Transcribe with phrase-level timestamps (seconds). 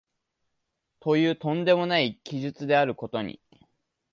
[0.99, 3.39] という飛んでもない奇術であることに、